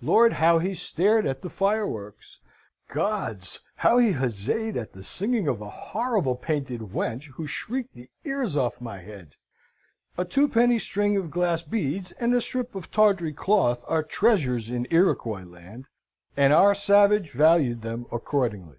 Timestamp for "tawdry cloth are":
12.90-14.02